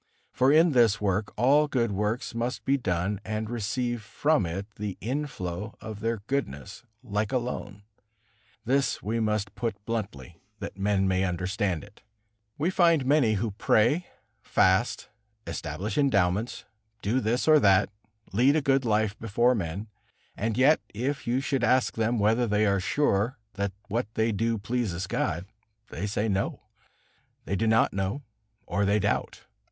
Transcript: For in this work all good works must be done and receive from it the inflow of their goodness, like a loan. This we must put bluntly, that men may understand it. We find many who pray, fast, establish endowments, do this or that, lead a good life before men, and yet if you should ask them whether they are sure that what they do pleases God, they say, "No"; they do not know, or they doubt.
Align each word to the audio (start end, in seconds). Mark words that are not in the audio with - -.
For 0.33 0.51
in 0.51 0.71
this 0.71 0.99
work 0.99 1.31
all 1.37 1.67
good 1.67 1.91
works 1.91 2.33
must 2.33 2.65
be 2.65 2.75
done 2.75 3.21
and 3.23 3.51
receive 3.51 4.01
from 4.01 4.47
it 4.47 4.65
the 4.77 4.97
inflow 4.99 5.75
of 5.79 5.99
their 5.99 6.23
goodness, 6.25 6.81
like 7.03 7.31
a 7.31 7.37
loan. 7.37 7.83
This 8.65 9.03
we 9.03 9.19
must 9.19 9.53
put 9.53 9.75
bluntly, 9.85 10.41
that 10.57 10.75
men 10.75 11.07
may 11.07 11.23
understand 11.23 11.83
it. 11.83 12.01
We 12.57 12.71
find 12.71 13.05
many 13.05 13.33
who 13.33 13.51
pray, 13.51 14.07
fast, 14.41 15.07
establish 15.45 15.99
endowments, 15.99 16.65
do 17.03 17.19
this 17.19 17.47
or 17.47 17.59
that, 17.59 17.91
lead 18.33 18.55
a 18.55 18.61
good 18.63 18.83
life 18.83 19.15
before 19.19 19.53
men, 19.53 19.87
and 20.35 20.57
yet 20.57 20.79
if 20.95 21.27
you 21.27 21.41
should 21.41 21.63
ask 21.63 21.93
them 21.93 22.17
whether 22.17 22.47
they 22.47 22.65
are 22.65 22.79
sure 22.79 23.37
that 23.53 23.71
what 23.87 24.07
they 24.15 24.31
do 24.31 24.57
pleases 24.57 25.05
God, 25.05 25.45
they 25.89 26.07
say, 26.07 26.27
"No"; 26.27 26.61
they 27.45 27.55
do 27.55 27.67
not 27.67 27.93
know, 27.93 28.23
or 28.65 28.83
they 28.83 28.97
doubt. 28.97 29.41